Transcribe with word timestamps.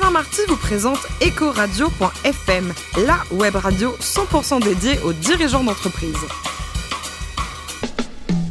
Alain 0.00 0.12
Marty 0.12 0.42
vous 0.46 0.56
présente 0.56 1.00
Ecoradio.fm, 1.20 2.72
la 3.04 3.18
web 3.32 3.56
radio 3.56 3.96
100% 4.00 4.62
dédiée 4.62 5.00
aux 5.00 5.12
dirigeants 5.12 5.64
d'entreprise. 5.64 6.14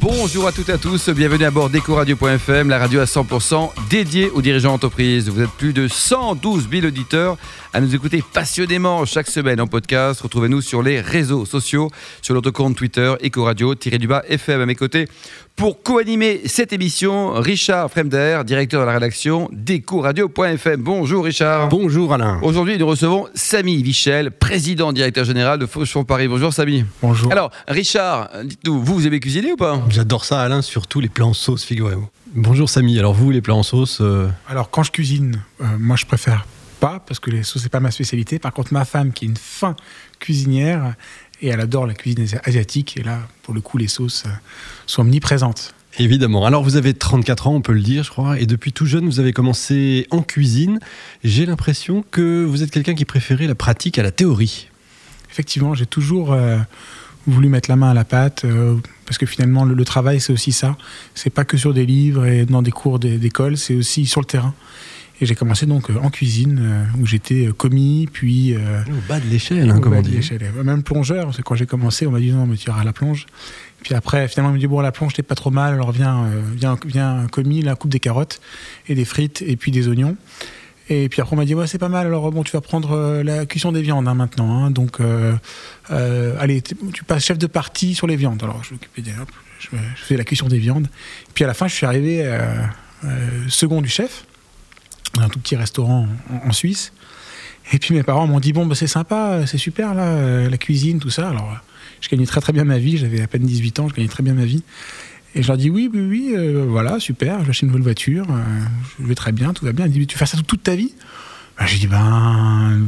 Bonjour 0.02 0.48
à 0.48 0.52
toutes 0.52 0.68
et 0.68 0.74
à 0.74 0.78
tous, 0.78 1.10
bienvenue 1.10 1.46
à 1.46 1.52
bord 1.52 1.70
d'Ecoradio.fm, 1.70 2.68
la 2.68 2.78
radio 2.78 3.00
à 3.00 3.06
100% 3.06 3.72
dédiée 3.90 4.30
aux 4.30 4.42
dirigeants 4.42 4.72
d'entreprise. 4.72 5.30
Vous 5.30 5.42
êtes 5.42 5.52
plus 5.52 5.72
de 5.72 5.88
112 5.88 6.68
000 6.70 6.88
auditeurs 6.88 7.38
à 7.72 7.80
nous 7.80 7.96
écouter 7.96 8.22
passionnément 8.34 9.06
chaque 9.06 9.28
semaine 9.28 9.62
en 9.62 9.68
podcast. 9.68 10.20
Retrouvez-nous 10.20 10.62
sur 10.62 10.82
les 10.82 11.00
réseaux 11.00 11.46
sociaux, 11.46 11.90
sur 12.22 12.36
notre 12.36 12.52
compte 12.52 12.76
Twitter, 12.76 13.14
Ecoradio-du-bas 13.24 14.24
FM 14.28 14.60
à 14.60 14.66
mes 14.66 14.76
côtés. 14.76 15.08
Pour 15.58 15.82
co-animer 15.82 16.42
cette 16.46 16.72
émission, 16.72 17.34
Richard 17.34 17.90
Fremder, 17.90 18.42
directeur 18.46 18.82
de 18.82 18.86
la 18.86 18.94
rédaction 18.94 19.50
d'Ecoradio.fm. 19.52 20.80
Bonjour 20.80 21.26
Richard. 21.26 21.68
Bonjour 21.70 22.14
Alain. 22.14 22.40
Aujourd'hui, 22.44 22.78
nous 22.78 22.86
recevons 22.86 23.28
Samy 23.34 23.82
Vichel, 23.82 24.30
président 24.30 24.94
directeur 24.94 25.26
général 25.26 25.58
de 25.58 25.66
Fauchon 25.66 26.04
Paris. 26.04 26.28
Bonjour 26.28 26.54
Samy. 26.54 26.86
Bonjour. 27.02 27.32
Alors, 27.32 27.50
Richard, 27.68 28.30
dites-nous, 28.44 28.80
vous, 28.80 28.94
vous 28.94 29.08
aimez 29.08 29.20
cuisiner 29.20 29.54
ou 29.54 29.56
pas? 29.56 29.82
J'adore 29.90 30.26
ça 30.26 30.42
Alain, 30.42 30.62
surtout 30.62 31.00
les 31.00 31.10
plats 31.10 31.26
en 31.26 31.34
sauce, 31.34 31.64
figurez-vous. 31.64 32.08
Bonjour 32.36 32.70
Samy, 32.70 33.00
alors 33.00 33.16
vous, 33.16 33.32
les 33.32 33.42
plats 33.42 33.56
en 33.56 33.64
sauce 33.64 33.98
euh, 34.00 34.30
Alors 34.48 34.70
quand 34.70 34.84
je 34.84 34.92
cuisine, 34.92 35.42
euh, 35.62 35.66
moi 35.80 35.96
je 35.96 36.06
préfère 36.06 36.46
pas 36.80 37.04
parce 37.06 37.20
que 37.20 37.30
les 37.32 37.44
sauces 37.44 37.64
c'est 37.64 37.70
pas 37.70 37.80
ma 37.80 37.92
spécialité. 37.92 38.40
Par 38.40 38.54
contre 38.54 38.74
ma 38.74 38.86
femme 38.86 39.12
qui 39.14 39.26
est 39.26 39.28
une 39.28 39.38
fin 39.38 39.76
cuisinière 40.20 40.96
et 41.42 41.48
elle 41.50 41.60
adore 41.62 41.86
la 41.88 41.94
cuisine 41.94 42.26
asiatique 42.44 42.98
et 42.98 43.04
là 43.04 43.20
pour 43.44 43.54
le 43.54 43.62
coup 43.62 43.78
les 43.78 43.88
sauces 43.88 44.24
euh, 44.26 44.30
sont 44.86 45.02
omniprésentes. 45.02 45.74
Évidemment. 46.00 46.46
Alors 46.46 46.64
vous 46.64 46.76
avez 46.76 46.94
34 46.94 47.48
ans, 47.48 47.56
on 47.56 47.62
peut 47.62 47.74
le 47.74 47.82
dire, 47.82 48.04
je 48.04 48.12
crois, 48.12 48.40
et 48.40 48.46
depuis 48.46 48.72
tout 48.72 48.86
jeune, 48.86 49.06
vous 49.06 49.20
avez 49.20 49.34
commencé 49.34 50.06
en 50.12 50.22
cuisine. 50.22 50.80
J'ai 51.24 51.48
l'impression 51.48 52.04
que 52.12 52.44
vous 52.46 52.62
êtes 52.62 52.70
quelqu'un 52.70 52.94
qui 52.94 53.06
préférait 53.06 53.48
la 53.48 53.56
pratique 53.56 53.98
à 53.98 54.04
la 54.04 54.12
théorie. 54.12 54.68
Effectivement, 55.32 55.74
j'ai 55.74 55.88
toujours 55.88 56.34
euh, 56.34 56.60
voulu 57.26 57.50
mettre 57.50 57.68
la 57.70 57.78
main 57.78 57.90
à 57.90 57.94
la 57.96 58.06
pâte 58.06 58.46
euh, 58.46 58.76
parce 59.08 59.18
que 59.18 59.26
finalement 59.26 59.66
le, 59.66 59.74
le 59.74 59.86
travail 59.86 60.20
c'est 60.22 60.32
aussi 60.34 60.52
ça. 60.52 60.78
C'est 61.16 61.32
pas 61.32 61.46
que 61.46 61.58
sur 61.58 61.74
des 61.74 61.86
livres 61.88 62.28
et 62.28 62.46
dans 62.46 62.62
des 62.62 62.72
cours 62.72 63.00
d'é- 63.00 63.18
d'école, 63.18 63.58
c'est 63.58 63.74
aussi 63.74 64.06
sur 64.06 64.22
le 64.22 64.28
terrain. 64.28 64.54
Et 65.20 65.26
j'ai 65.26 65.36
commencé 65.36 65.66
donc 65.66 65.90
euh, 65.90 65.96
en 66.02 66.10
cuisine 66.10 66.60
euh, 66.62 67.02
où 67.02 67.08
j'étais 67.08 67.48
euh, 67.48 67.54
commis, 67.54 68.08
puis 68.12 68.56
Au 68.56 69.10
bas 69.10 69.20
de 69.20 69.28
l'échelle, 69.28 69.70
hein, 69.70 69.80
comme 69.80 69.94
on 69.94 70.02
dit. 70.02 70.20
Même 70.64 70.84
plongeur, 70.84 71.26
parce 71.26 71.38
que 71.38 71.42
quand 71.42 71.56
j'ai 71.56 71.66
commencé, 71.66 72.06
on 72.06 72.12
m'a 72.12 72.20
dit 72.20 72.32
non, 72.32 72.46
mais 72.46 72.56
tu 72.56 72.70
iras 72.70 72.82
à 72.82 72.84
la 72.84 72.94
plonge. 72.94 73.26
Puis 73.82 73.96
après, 73.96 74.28
finalement, 74.28 74.52
on 74.52 74.54
me 74.54 74.60
dit 74.60 74.68
bon, 74.68 74.80
la 74.80 74.92
plonge, 74.92 75.14
t'es 75.14 75.24
pas 75.24 75.36
trop 75.36 75.52
mal, 75.52 75.74
alors 75.74 75.92
viens, 75.92 76.30
viens, 76.56 76.78
viens 76.86 77.28
commis, 77.32 77.62
la 77.62 77.76
coupe 77.76 77.92
des 77.92 78.00
carottes 78.00 78.42
et 78.88 78.96
des 78.96 79.06
frites 79.06 79.42
et 79.42 79.56
puis 79.56 79.72
des 79.72 79.88
oignons. 79.88 80.18
Et 80.90 81.10
puis 81.10 81.22
après, 81.22 81.34
on 81.34 81.38
m'a 81.38 81.46
dit 81.46 81.56
ouais, 81.56 81.68
c'est 81.68 81.78
pas 81.78 81.90
mal, 81.90 82.08
alors 82.08 82.32
bon, 82.32 82.44
tu 82.44 82.52
vas 82.52 82.62
prendre 82.62 83.22
la 83.24 83.46
cuisson 83.46 83.72
des 83.72 83.82
viandes 83.82 84.08
hein, 84.08 84.14
maintenant. 84.14 84.66
hein. 84.66 84.72
donc, 84.72 85.00
euh, 85.00 85.36
euh, 85.92 86.36
allez, 86.40 86.62
tu 86.62 87.04
passes 87.04 87.26
chef 87.26 87.38
de 87.38 87.48
partie 87.48 87.94
sur 87.94 88.08
les 88.08 88.16
viandes. 88.16 88.42
Alors, 88.44 88.64
je 88.64 88.74
m'occupais 88.74 89.02
des. 89.02 89.12
je, 89.60 89.70
faisais 89.96 90.18
la 90.18 90.24
cuisson 90.24 90.48
des 90.48 90.60
viandes. 90.60 90.88
Puis 91.34 91.44
à 91.44 91.48
la 91.48 91.54
fin, 91.54 91.68
je 91.68 91.74
suis 91.74 91.86
arrivé 91.86 92.22
euh, 92.24 92.64
second 93.50 93.82
du 93.82 93.90
chef, 93.90 94.26
un 95.22 95.30
tout 95.30 95.40
petit 95.40 95.56
restaurant 95.56 96.08
en- 96.46 96.52
Suisse. 96.52 96.94
Et 97.74 97.80
puis 97.80 97.94
mes 97.94 98.04
parents 98.04 98.28
m'ont 98.28 98.40
dit 98.40 98.54
bon 98.54 98.66
bah 98.66 98.76
c'est 98.76 98.88
sympa, 98.88 99.46
c'est 99.46 99.58
super 99.58 99.94
là, 99.94 100.04
euh, 100.04 100.50
la 100.50 100.58
cuisine, 100.58 101.00
tout 101.00 101.10
ça. 101.10 101.30
Alors 101.30 101.52
euh, 101.52 101.56
je 102.02 102.08
gagnais 102.10 102.26
très 102.26 102.40
très 102.42 102.54
bien 102.54 102.64
ma 102.64 102.78
vie, 102.78 102.98
j'avais 102.98 103.22
à 103.22 103.28
peine 103.28 103.44
18 103.44 103.80
ans, 103.80 103.90
je 103.90 103.94
gagnais 103.94 104.08
très 104.08 104.24
bien 104.24 104.34
ma 104.34 104.46
vie. 104.46 104.64
Et 105.36 105.44
je 105.44 105.48
leur 105.48 105.58
dis 105.58 105.70
oui, 105.70 105.90
oui, 105.94 106.00
oui, 106.02 106.32
euh, 106.36 106.66
voilà, 106.68 107.00
super, 107.00 107.44
j'ai 107.44 107.50
acheté 107.50 107.66
une 107.66 107.72
nouvelle 107.72 107.84
voiture, 107.84 108.26
je 109.00 109.06
vais 109.06 109.16
très 109.16 109.32
bien, 109.34 109.54
tout 109.54 109.66
va 109.66 109.74
bien. 109.74 109.86
Ils 109.88 109.92
disent 109.92 110.08
tu 110.08 110.18
fais 110.18 110.26
ça 110.26 110.38
toute 110.48 110.64
ta 110.64 110.76
vie? 110.76 110.94
Ben, 111.60 111.66
J'ai 111.66 111.78
dit 111.80 111.88
ben 111.88 112.88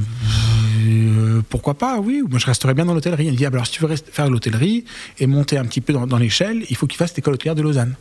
pourquoi 1.50 1.74
pas, 1.78 2.00
oui, 2.00 2.22
moi 2.30 2.40
je 2.40 2.46
resterai 2.46 2.74
bien 2.74 2.86
dans 2.86 2.94
l'hôtellerie. 2.94 3.26
Il 3.28 3.36
dit 3.36 3.46
ah, 3.46 3.50
ben, 3.50 3.58
alors 3.58 3.68
si 3.68 3.74
tu 3.74 3.86
veux 3.86 3.94
faire 3.96 4.30
l'hôtellerie 4.30 4.86
et 5.20 5.28
monter 5.28 5.58
un 5.58 5.66
petit 5.66 5.82
peu 5.82 5.92
dans, 5.94 6.08
dans 6.08 6.18
l'échelle, 6.18 6.64
il 6.70 6.76
faut 6.76 6.88
qu'il 6.88 6.98
fasse 6.98 7.16
l'école 7.16 7.34
hôtelière 7.34 7.56
de 7.56 7.62
Lausanne. 7.62 7.96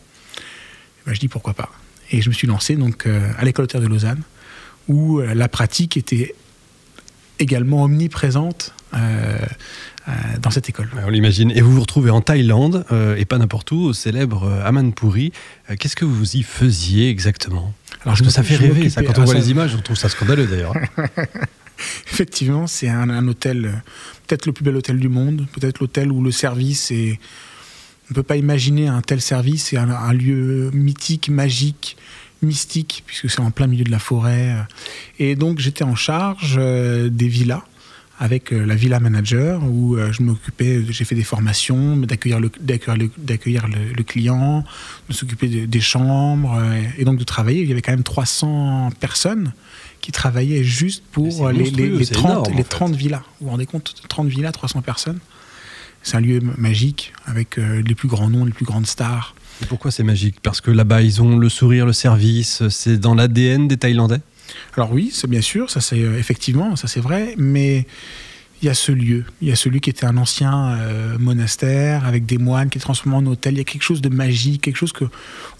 Ben, 1.06 1.12
je 1.14 1.18
dis 1.20 1.28
pourquoi 1.28 1.54
pas. 1.54 1.70
Et 2.10 2.22
je 2.22 2.28
me 2.28 2.34
suis 2.34 2.46
lancé 2.46 2.74
donc 2.76 3.06
euh, 3.06 3.30
à 3.38 3.44
l'école 3.44 3.64
hôtelière 3.64 3.86
de 3.88 3.92
Lausanne 3.92 4.22
où 4.88 5.20
euh, 5.20 5.34
la 5.34 5.48
pratique 5.48 5.96
était 5.96 6.34
également 7.38 7.84
omniprésente 7.84 8.72
euh, 8.94 9.38
euh, 10.08 10.12
dans 10.40 10.50
cette 10.50 10.68
école. 10.68 10.88
On 11.06 11.10
l'imagine. 11.10 11.50
Et 11.50 11.60
vous 11.60 11.72
vous 11.72 11.80
retrouvez 11.82 12.10
en 12.10 12.20
Thaïlande, 12.22 12.84
euh, 12.90 13.14
et 13.16 13.24
pas 13.26 13.36
n'importe 13.38 13.70
où, 13.70 13.80
au 13.82 13.92
célèbre 13.92 14.50
Amanpuri. 14.64 15.32
Qu'est-ce 15.78 15.94
que 15.94 16.06
vous 16.06 16.36
y 16.36 16.42
faisiez 16.42 17.10
exactement? 17.10 17.74
Alors, 18.02 18.14
Parce 18.16 18.22
que 18.22 18.30
ça 18.30 18.42
fait 18.42 18.56
rêver, 18.56 18.88
ça. 18.88 19.02
Quand 19.02 19.18
on 19.18 19.24
voit 19.24 19.34
ça- 19.34 19.38
les 19.40 19.50
images, 19.50 19.74
on 19.76 19.82
trouve 19.82 19.96
ça 19.98 20.08
scandaleux 20.08 20.46
d'ailleurs. 20.46 20.72
Effectivement, 22.10 22.66
c'est 22.66 22.88
un, 22.88 23.08
un 23.10 23.28
hôtel, 23.28 23.82
peut-être 24.26 24.46
le 24.46 24.52
plus 24.52 24.64
bel 24.64 24.74
hôtel 24.74 24.98
du 24.98 25.08
monde, 25.08 25.46
peut-être 25.52 25.78
l'hôtel 25.80 26.10
où 26.10 26.22
le 26.22 26.32
service 26.32 26.90
est. 26.90 27.20
On 28.08 28.12
ne 28.12 28.14
peut 28.14 28.22
pas 28.22 28.36
imaginer 28.36 28.88
un 28.88 29.02
tel 29.02 29.20
service, 29.20 29.64
c'est 29.66 29.76
un, 29.76 29.90
un 29.90 30.12
lieu 30.12 30.70
mythique, 30.72 31.28
magique, 31.28 31.96
mystique, 32.42 33.02
puisque 33.06 33.28
c'est 33.28 33.40
en 33.40 33.50
plein 33.50 33.66
milieu 33.66 33.84
de 33.84 33.90
la 33.90 33.98
forêt. 33.98 34.54
Et 35.18 35.36
donc 35.36 35.58
j'étais 35.58 35.84
en 35.84 35.94
charge 35.94 36.56
euh, 36.58 37.08
des 37.10 37.28
villas 37.28 37.62
avec 38.20 38.52
euh, 38.52 38.64
la 38.64 38.74
villa 38.74 38.98
manager 38.98 39.62
où 39.62 39.96
euh, 39.96 40.10
je 40.12 40.22
m'occupais, 40.22 40.82
j'ai 40.88 41.04
fait 41.04 41.14
des 41.14 41.22
formations, 41.22 41.96
d'accueillir 41.98 42.40
le, 42.40 42.50
d'accueillir 42.60 42.96
le, 42.98 43.10
d'accueillir 43.18 43.68
le- 43.68 43.92
le 43.96 44.02
client, 44.02 44.64
de 45.08 45.12
s'occuper 45.14 45.46
de- 45.48 45.66
des 45.66 45.80
chambres 45.80 46.60
et 46.98 47.04
donc 47.04 47.18
de 47.18 47.24
travailler. 47.24 47.60
Il 47.62 47.68
y 47.68 47.72
avait 47.72 47.82
quand 47.82 47.92
même 47.92 48.02
300 48.02 48.90
personnes 48.98 49.52
qui 50.00 50.12
travaillaient 50.12 50.64
juste 50.64 51.04
pour 51.12 51.50
les, 51.50 51.58
les, 51.58 51.64
monstrueux, 51.64 51.98
les 51.98 52.04
c'est 52.06 52.14
30, 52.14 52.30
énorme, 52.30 52.46
en 52.46 52.56
les 52.56 52.62
fait. 52.62 52.68
30 52.68 52.94
villas. 52.96 53.22
Vous 53.40 53.46
vous 53.46 53.50
rendez 53.50 53.66
compte? 53.66 53.94
30 54.08 54.28
villas, 54.28 54.50
300 54.52 54.80
personnes. 54.82 55.18
C'est 56.08 56.16
un 56.16 56.20
lieu 56.20 56.40
magique 56.56 57.12
avec 57.26 57.58
euh, 57.58 57.82
les 57.86 57.94
plus 57.94 58.08
grands 58.08 58.30
noms, 58.30 58.46
les 58.46 58.52
plus 58.52 58.64
grandes 58.64 58.86
stars. 58.86 59.34
Et 59.62 59.66
pourquoi 59.66 59.90
c'est 59.90 60.04
magique? 60.04 60.36
Parce 60.42 60.62
que 60.62 60.70
là-bas, 60.70 61.02
ils 61.02 61.20
ont 61.20 61.36
le 61.36 61.50
sourire, 61.50 61.84
le 61.84 61.92
service, 61.92 62.66
c'est 62.70 62.96
dans 62.96 63.14
l'ADN 63.14 63.68
des 63.68 63.76
Thaïlandais? 63.76 64.20
Alors 64.74 64.90
oui, 64.90 65.10
c'est 65.12 65.28
bien 65.28 65.42
sûr, 65.42 65.68
ça 65.68 65.82
c'est 65.82 66.00
euh, 66.00 66.18
effectivement, 66.18 66.76
ça 66.76 66.88
c'est 66.88 67.00
vrai, 67.00 67.34
mais 67.36 67.86
il 68.62 68.66
y 68.66 68.68
a 68.70 68.74
ce 68.74 68.90
lieu, 68.90 69.26
il 69.42 69.48
y 69.48 69.52
a 69.52 69.56
celui 69.56 69.82
qui 69.82 69.90
était 69.90 70.06
un 70.06 70.16
ancien 70.16 70.78
euh, 70.78 71.18
monastère 71.18 72.06
avec 72.06 72.24
des 72.24 72.38
moines 72.38 72.70
qui 72.70 72.78
est 72.78 72.80
transformé 72.80 73.14
en 73.14 73.26
hôtel. 73.26 73.52
Il 73.52 73.58
y 73.58 73.60
a 73.60 73.64
quelque 73.64 73.82
chose 73.82 74.00
de 74.00 74.08
magique, 74.08 74.62
quelque 74.62 74.76
chose 74.76 74.94
que 74.94 75.04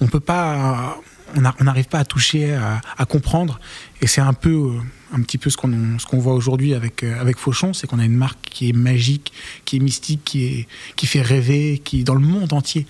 on 0.01 0.07
peut 0.07 0.19
pas, 0.19 0.99
on 1.37 1.65
n'arrive 1.65 1.89
pas 1.89 1.99
à 1.99 2.05
toucher, 2.05 2.55
à, 2.55 2.81
à 2.97 3.05
comprendre. 3.05 3.61
Et 4.01 4.07
c'est 4.07 4.21
un 4.21 4.33
peu, 4.33 4.51
euh, 4.51 4.81
un 5.13 5.21
petit 5.23 5.39
peu 5.39 5.51
ce 5.51 5.57
qu'on 5.57 5.99
ce 5.99 6.07
qu'on 6.07 6.19
voit 6.19 6.35
aujourd'hui 6.35 6.75
avec 6.75 7.03
euh, 7.03 7.21
avec 7.21 7.39
Fauchon, 7.39 7.73
c'est 7.73 7.87
qu'on 7.87 7.99
a 7.99 8.05
une 8.05 8.17
marque 8.17 8.41
qui 8.41 8.69
est 8.69 8.73
magique, 8.73 9.33
qui 9.65 9.77
est 9.77 9.81
mystique, 9.81 10.23
qui 10.25 10.45
est 10.45 10.69
qui 10.97 11.07
fait 11.07 11.23
rêver, 11.23 11.81
qui 11.83 12.01
est 12.01 12.05
dans 12.05 12.15
le 12.15 12.21
monde 12.21 12.53
entier. 12.53 12.87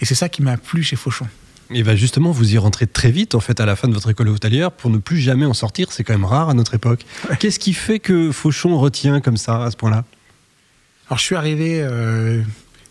Et 0.00 0.04
c'est 0.04 0.14
ça 0.14 0.28
qui 0.28 0.42
m'a 0.42 0.56
plu 0.56 0.82
chez 0.82 0.96
Fauchon. 0.96 1.26
Et 1.70 1.82
bien 1.82 1.94
justement, 1.94 2.32
vous 2.32 2.54
y 2.54 2.58
rentrez 2.58 2.86
très 2.86 3.10
vite 3.10 3.34
en 3.34 3.40
fait 3.40 3.60
à 3.60 3.66
la 3.66 3.76
fin 3.76 3.88
de 3.88 3.94
votre 3.94 4.10
école 4.10 4.28
hôtelière 4.28 4.70
pour 4.70 4.90
ne 4.90 4.98
plus 4.98 5.18
jamais 5.18 5.46
en 5.46 5.54
sortir. 5.54 5.90
C'est 5.90 6.04
quand 6.04 6.12
même 6.12 6.24
rare 6.24 6.50
à 6.50 6.54
notre 6.54 6.74
époque. 6.74 7.04
Qu'est-ce 7.38 7.58
qui 7.58 7.72
fait 7.72 7.98
que 7.98 8.30
Fauchon 8.30 8.78
retient 8.78 9.20
comme 9.20 9.36
ça 9.36 9.64
à 9.64 9.70
ce 9.70 9.76
point-là? 9.76 10.04
Alors, 11.08 11.18
je 11.18 11.24
suis 11.24 11.34
arrivé 11.34 11.80
euh, 11.82 12.42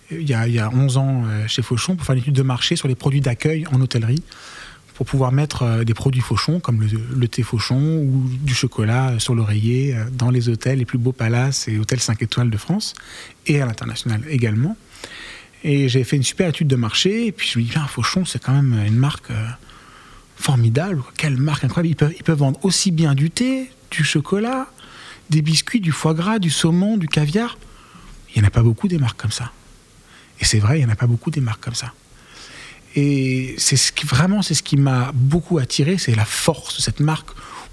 il, 0.09 0.28
y 0.28 0.34
a, 0.34 0.47
il 0.47 0.53
y 0.53 0.59
a 0.59 0.69
11 0.72 0.97
ans 0.97 1.23
chez 1.47 1.62
Fauchon 1.62 1.96
pour 1.96 2.06
faire 2.06 2.13
une 2.13 2.22
étude 2.22 2.35
de 2.35 2.41
marché 2.41 2.75
sur 2.75 2.88
les 2.88 2.96
produits 2.96 3.22
d'accueil 3.22 3.66
en 3.72 3.81
hôtellerie, 3.81 4.23
pour 5.01 5.07
pouvoir 5.07 5.31
mettre 5.31 5.63
euh, 5.63 5.84
des 5.84 5.95
produits 5.95 6.22
Fauchon, 6.22 6.59
comme 6.59 6.88
le, 7.16 7.28
thé 7.28 7.41
Fauchon 7.41 8.06
ou 8.06 8.29
du 8.44 8.53
chocolat 8.53 9.17
sur 9.17 9.34
l'oreiller, 9.34 9.95
euh, 9.95 10.06
dans 10.12 10.29
les 10.29 10.47
hôtels, 10.47 10.78
les 10.78 10.85
plus 10.85 11.00
beaux 11.00 11.12
palaces 11.12 11.67
et 11.67 11.79
hôtels 11.79 12.00
5 12.00 12.22
étoiles 12.22 12.51
de 12.51 12.57
France, 12.57 12.94
et 13.47 13.59
à 13.59 13.66
l'international 13.66 14.22
également. 14.29 14.78
Et 15.63 15.90
j'ai 15.90 16.03
fait 16.03 16.17
une 16.17 16.23
super 16.23 16.50
étude 16.50 16.67
de 16.67 16.75
marché, 16.75 17.25
et 17.25 17.31
puis 17.31 17.50
je 17.51 17.57
me 17.57 17.63
dis, 17.63 17.72
Fauchon, 17.88 18.25
c'est 18.25 18.38
quand 18.38 18.53
même 18.53 18.79
une 18.85 18.95
marque 18.95 19.31
euh, 19.31 19.47
formidable. 20.35 21.01
Quelle 21.17 21.35
marque 21.35 21.63
incroyable. 21.63 22.13
Ils 22.16 22.23
peuvent 22.23 22.38
vendre 22.38 22.59
aussi 22.63 22.91
bien 22.91 23.16
du 23.16 23.31
thé, 23.31 23.72
du 23.90 24.03
chocolat, 24.03 24.67
des 25.31 25.41
biscuits, 25.41 25.79
du 25.79 25.91
foie 25.91 26.14
gras, 26.14 26.37
du 26.37 26.52
saumon, 26.52 26.97
du 26.97 27.08
caviar. 27.08 27.58
Il 28.35 28.40
n'y 28.40 28.46
en 28.46 28.47
a 28.49 28.52
pas 28.52 28.61
beaucoup 28.61 28.87
des 28.87 28.99
marques 28.99 29.20
comme 29.20 29.31
ça. 29.31 29.52
Et 30.40 30.46
c'est 30.46 30.59
vrai, 30.59 30.78
il 30.78 30.85
n'y 30.85 30.91
en 30.91 30.93
a 30.93 30.96
pas 30.96 31.08
beaucoup 31.08 31.31
des 31.31 31.41
marques 31.41 31.64
comme 31.64 31.73
ça. 31.73 31.91
Et 32.96 33.55
c'est 33.58 33.78
ce 33.78 33.91
qui, 33.91 34.05
vraiment, 34.05 34.41
c'est 34.41 34.53
ce 34.53 34.64
qui 34.64 34.78
m'a 34.78 35.11
beaucoup 35.14 35.58
attiré, 35.59 35.97
c'est 35.97 36.16
la 36.16 36.26
force 36.26 36.76
de 36.78 36.82
cette 36.82 36.99
marque, 36.99 37.29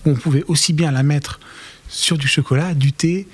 où 0.06 0.10
on 0.10 0.14
pouvait 0.14 0.44
aussi 0.48 0.72
bien 0.72 0.90
la 0.92 1.02
mettre 1.02 1.40
sur 1.88 2.18
du 2.18 2.28
chocolat, 2.28 2.74
du 2.74 2.92
thé, 2.92 3.26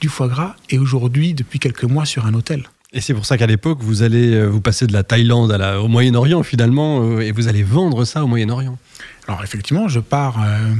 du 0.00 0.08
foie 0.08 0.28
gras, 0.28 0.56
et 0.70 0.78
aujourd'hui, 0.78 1.34
depuis 1.34 1.58
quelques 1.58 1.84
mois, 1.84 2.06
sur 2.06 2.26
un 2.26 2.34
hôtel. 2.34 2.68
Et 2.92 3.00
c'est 3.02 3.12
pour 3.12 3.26
ça 3.26 3.36
qu'à 3.36 3.46
l'époque, 3.46 3.80
vous 3.82 4.02
allez 4.02 4.32
euh, 4.34 4.46
vous 4.46 4.62
passer 4.62 4.86
de 4.86 4.92
la 4.94 5.02
Thaïlande 5.02 5.52
à 5.52 5.58
la- 5.58 5.80
au 5.82 5.88
Moyen-Orient 5.88 6.42
finalement, 6.42 7.02
euh, 7.04 7.20
et 7.20 7.32
vous 7.32 7.46
allez 7.46 7.62
vendre 7.62 8.04
ça 8.06 8.24
au 8.24 8.26
Moyen-Orient. 8.26 8.78
Alors 9.28 9.44
effectivement, 9.44 9.88
je 9.88 10.00
pars 10.00 10.42
euh, 10.42 10.74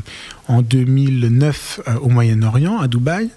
en 0.48 0.62
2009 0.62 1.80
euh, 1.86 1.94
au 1.98 2.08
Moyen-Orient, 2.08 2.78
à 2.78 2.88
Dubaï, 2.88 3.28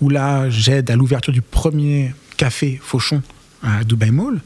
où 0.00 0.10
là, 0.10 0.50
j'aide 0.50 0.90
à 0.90 0.96
l'ouverture 0.96 1.32
du 1.32 1.40
premier 1.40 2.12
café 2.36 2.78
Fauchon 2.82 3.22
à 3.62 3.82
Dubaï 3.84 4.10
Mall. 4.10 4.40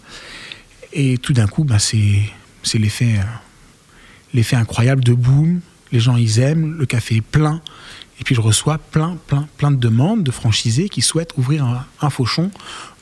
Et 0.92 1.18
tout 1.18 1.32
d'un 1.32 1.46
coup, 1.46 1.64
ben, 1.64 1.78
c'est 1.78 1.96
euh, 2.74 3.22
l'effet 4.34 4.56
incroyable 4.56 5.02
de 5.02 5.14
boom. 5.14 5.60
les 5.90 6.00
gens 6.00 6.16
ils 6.16 6.38
aiment, 6.38 6.78
le 6.78 6.86
café 6.86 7.16
est 7.16 7.20
plein. 7.20 7.60
Et 8.20 8.24
puis 8.24 8.34
je 8.34 8.40
reçois 8.40 8.78
plein, 8.78 9.16
plein, 9.26 9.48
plein 9.56 9.70
de 9.70 9.76
demandes 9.76 10.22
de 10.22 10.30
franchisés 10.30 10.88
qui 10.88 11.02
souhaitent 11.02 11.36
ouvrir 11.36 11.84
un, 12.00 12.10
fauchon 12.10 12.50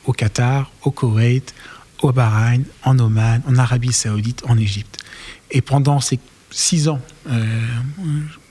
au 0.05 0.13
Qatar, 0.13 0.71
au 0.83 0.91
Koweït, 0.91 1.53
au 2.01 2.11
Bahreïn, 2.11 2.63
en 2.83 2.97
Oman, 2.97 3.41
en 3.47 3.57
Arabie 3.57 3.93
Saoudite, 3.93 4.43
en 4.47 4.57
Égypte. 4.57 4.97
Et 5.51 5.61
pendant 5.61 5.99
ces 5.99 6.19
six 6.49 6.87
ans 6.87 6.99
euh, 7.29 7.45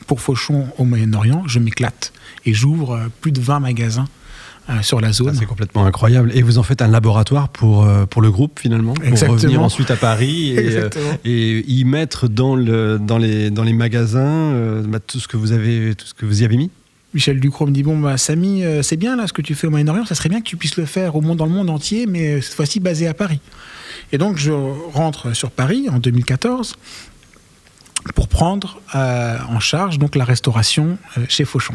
pour 0.06 0.20
Fauchon 0.20 0.68
au 0.78 0.84
Moyen-Orient, 0.84 1.44
je 1.46 1.58
m'éclate 1.58 2.12
et 2.44 2.54
j'ouvre 2.54 2.92
euh, 2.92 3.08
plus 3.20 3.32
de 3.32 3.40
20 3.40 3.60
magasins 3.60 4.08
sur 4.82 5.00
la 5.00 5.12
zone. 5.12 5.34
C'est 5.34 5.46
complètement 5.46 5.84
incroyable. 5.84 6.30
Et 6.34 6.42
vous 6.42 6.58
en 6.58 6.62
faites 6.62 6.82
un 6.82 6.88
laboratoire 6.88 7.48
pour, 7.48 7.84
euh, 7.84 8.06
pour 8.06 8.22
le 8.22 8.30
groupe 8.30 8.60
finalement 8.60 8.94
Pour 8.94 9.04
Exactement. 9.04 9.36
revenir 9.36 9.62
ensuite 9.62 9.90
à 9.90 9.96
Paris 9.96 10.50
et, 10.56 10.76
euh, 10.76 10.88
et 11.24 11.64
y 11.70 11.84
mettre 11.84 12.28
dans, 12.28 12.54
le, 12.56 12.98
dans, 12.98 13.18
les, 13.18 13.50
dans 13.50 13.64
les 13.64 13.72
magasins 13.72 14.20
euh, 14.20 14.82
bah, 14.82 15.00
tout, 15.00 15.20
ce 15.20 15.28
que 15.28 15.36
vous 15.36 15.52
avez, 15.52 15.94
tout 15.94 16.06
ce 16.06 16.14
que 16.14 16.26
vous 16.26 16.42
y 16.42 16.44
avez 16.44 16.56
mis? 16.56 16.70
Michel 17.12 17.40
Ducrot 17.40 17.66
me 17.66 17.72
dit 17.72 17.82
Bon, 17.82 17.98
bah, 17.98 18.16
Samy, 18.16 18.64
euh, 18.64 18.82
c'est 18.82 18.96
bien 18.96 19.16
là 19.16 19.26
ce 19.26 19.32
que 19.32 19.42
tu 19.42 19.54
fais 19.54 19.66
au 19.66 19.70
Moyen-Orient, 19.70 20.04
ça 20.06 20.14
serait 20.14 20.28
bien 20.28 20.40
que 20.40 20.46
tu 20.46 20.56
puisses 20.56 20.76
le 20.76 20.86
faire 20.86 21.16
au 21.16 21.20
monde, 21.20 21.38
dans 21.38 21.46
le 21.46 21.52
monde 21.52 21.70
entier, 21.70 22.06
mais 22.06 22.34
euh, 22.34 22.40
cette 22.40 22.54
fois-ci 22.54 22.80
basé 22.80 23.08
à 23.08 23.14
Paris. 23.14 23.40
Et 24.12 24.18
donc, 24.18 24.36
je 24.36 24.52
rentre 24.52 25.34
sur 25.34 25.50
Paris 25.50 25.88
en 25.90 25.98
2014 25.98 26.76
pour 28.14 28.28
prendre 28.28 28.80
euh, 28.94 29.38
en 29.48 29.60
charge 29.60 29.98
donc, 29.98 30.14
la 30.16 30.24
restauration 30.24 30.98
euh, 31.18 31.24
chez 31.28 31.44
Fauchon. 31.44 31.74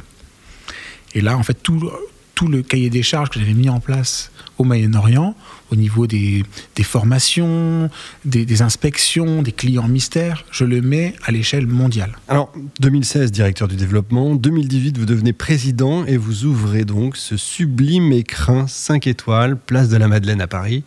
Et 1.14 1.22
là, 1.22 1.38
en 1.38 1.44
fait, 1.44 1.56
tout, 1.62 1.90
tout 2.36 2.48
le 2.48 2.62
cahier 2.62 2.90
des 2.90 3.02
charges 3.02 3.30
que 3.30 3.40
j'avais 3.40 3.54
mis 3.54 3.70
en 3.70 3.80
place 3.80 4.32
au 4.58 4.64
Moyen-Orient, 4.64 5.36
au 5.72 5.76
niveau 5.76 6.08
des, 6.08 6.44
des 6.76 6.84
formations, 6.84 7.90
des, 8.24 8.46
des 8.46 8.62
inspections, 8.62 9.42
des 9.42 9.52
clients 9.52 9.88
mystères, 9.88 10.46
je 10.52 10.64
le 10.64 10.82
mets 10.82 11.16
à 11.26 11.32
l'échelle 11.32 11.68
mondiale. 11.68 12.16
Alors, 12.28 12.54
2016, 12.80 13.32
directeur 13.32 13.68
du 13.68 13.76
développement. 13.76 14.36
2018, 14.36 14.98
vous 14.98 15.06
devenez 15.06 15.34
président 15.34 16.06
et 16.06 16.18
vous 16.18 16.46
ouvrez 16.46 16.86
donc 16.86 17.18
ce 17.18 17.36
sublime 17.38 18.12
écrin 18.12 18.68
5 18.68 19.08
étoiles, 19.08 19.58
place 19.58 19.90
de 19.90 19.98
la 19.98 20.08
Madeleine 20.08 20.42
à 20.42 20.48
Paris. 20.48 20.84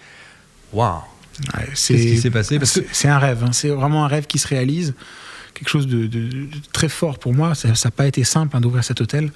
Waouh 0.72 1.00
Ouais, 1.54 1.66
Qu'est-ce 1.66 1.92
qui 1.92 2.18
s'est 2.18 2.30
passé? 2.30 2.58
Que 2.58 2.64
C'est 2.66 2.86
c'est 2.90 3.08
un 3.08 3.18
rêve, 3.18 3.44
hein. 3.44 3.52
c'est 3.52 3.68
vraiment 3.68 4.04
un 4.04 4.08
rêve 4.08 4.26
qui 4.26 4.38
se 4.38 4.48
réalise. 4.48 4.94
Quelque 5.58 5.68
chose 5.70 5.86
de, 5.88 6.06
de- 6.06 6.28
de 6.28 6.46
très 6.72 6.88
fort 6.88 7.18
pour 7.18 7.34
moi. 7.34 7.54
Ça 7.56 7.68
n'a 7.68 7.90
pas 7.90 8.06
été 8.06 8.22
simple 8.24 8.56
hein, 8.56 8.60
d'ouvrir 8.60 8.84
cet 8.84 9.00
hôtel, 9.00 9.32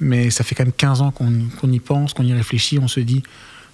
mais 0.00 0.28
ça 0.30 0.44
fait 0.44 0.54
quand 0.54 0.64
même 0.64 0.72
15 0.72 1.00
ans 1.00 1.10
qu'on 1.12 1.72
y 1.72 1.80
pense, 1.80 2.12
qu'on 2.12 2.24
y 2.24 2.32
réfléchit. 2.34 2.78
On 2.78 2.88
se 2.88 3.00
dit, 3.00 3.22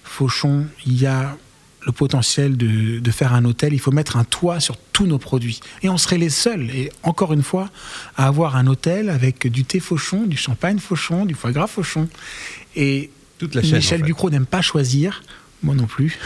Fauchon, 0.03 0.65
il 0.85 0.99
y 0.99 1.05
a 1.05 1.37
le 1.85 1.91
potentiel 1.91 2.57
de, 2.57 2.99
de 2.99 3.11
faire 3.11 3.33
un 3.33 3.43
hôtel. 3.45 3.73
Il 3.73 3.79
faut 3.79 3.91
mettre 3.91 4.17
un 4.17 4.23
toit 4.23 4.59
sur 4.59 4.77
tous 4.93 5.05
nos 5.07 5.17
produits. 5.17 5.59
Et 5.81 5.89
on 5.89 5.97
serait 5.97 6.17
les 6.17 6.29
seuls, 6.29 6.69
et 6.71 6.91
encore 7.03 7.33
une 7.33 7.43
fois, 7.43 7.69
à 8.17 8.27
avoir 8.27 8.55
un 8.55 8.67
hôtel 8.67 9.09
avec 9.09 9.47
du 9.47 9.63
thé 9.65 9.79
Fauchon, 9.79 10.25
du 10.25 10.37
champagne 10.37 10.79
Fauchon, 10.79 11.25
du 11.25 11.35
foie 11.35 11.51
gras 11.51 11.67
Fauchon. 11.67 12.07
Et 12.75 13.09
toute 13.39 13.55
la 13.55 13.61
chaîne. 13.61 13.75
Michel 13.75 13.97
en 13.99 13.99
fait. 14.01 14.05
Ducrot 14.07 14.29
n'aime 14.29 14.45
pas 14.45 14.61
choisir, 14.61 15.21
moi 15.63 15.75
non 15.75 15.85
plus. 15.85 16.17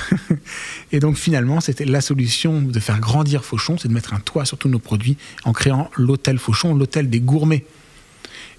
et 0.92 1.00
donc 1.00 1.18
finalement, 1.18 1.62
c'était 1.62 1.86
la 1.86 2.02
solution 2.02 2.62
de 2.62 2.80
faire 2.80 3.00
grandir 3.00 3.44
Fauchon, 3.46 3.78
c'est 3.78 3.88
de 3.88 3.94
mettre 3.94 4.14
un 4.14 4.20
toit 4.20 4.46
sur 4.46 4.58
tous 4.58 4.70
nos 4.70 4.80
produits 4.80 5.18
en 5.44 5.54
créant 5.54 5.90
l'hôtel 5.98 6.38
Fauchon, 6.38 6.76
l'hôtel 6.76 7.10
des 7.10 7.20
gourmets. 7.20 7.66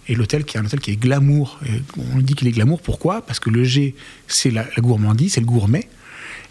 Et 0.07 0.15
l'hôtel 0.15 0.45
qui 0.45 0.57
est 0.57 0.61
un 0.61 0.65
hôtel 0.67 0.81
qui 0.81 0.91
est 0.91 0.97
glamour. 0.97 1.59
On 2.13 2.19
dit 2.19 2.35
qu'il 2.35 2.47
est 2.47 2.53
glamour, 2.53 2.83
pourquoi? 2.83 3.23
Parce 3.23 3.41
que 3.41 3.49
le 3.49 3.65
G, 3.65 3.95
c'est 4.29 4.51
la, 4.51 4.67
gourmandise, 4.79 5.35
c'est 5.35 5.41
le 5.41 5.47
gourmet. 5.47 5.89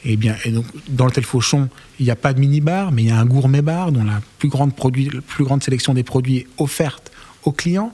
Et 0.05 0.17
bien, 0.17 0.35
donc, 0.47 0.65
dans 0.89 1.05
l'hôtel 1.05 1.23
Fauchon, 1.23 1.69
il 1.99 2.05
n'y 2.05 2.11
a 2.11 2.15
pas 2.15 2.33
de 2.33 2.39
mini-bar, 2.39 2.91
mais 2.91 3.03
il 3.03 3.09
y 3.09 3.11
a 3.11 3.19
un 3.19 3.25
gourmet 3.25 3.61
bar 3.61 3.91
dont 3.91 4.03
la 4.03 4.21
plus 4.39 4.49
grande, 4.49 4.71
la 5.13 5.21
plus 5.21 5.43
grande 5.43 5.63
sélection 5.63 5.93
des 5.93 6.03
produits 6.03 6.37
est 6.37 6.47
offerte 6.57 7.12
aux 7.45 7.51
clients. 7.51 7.91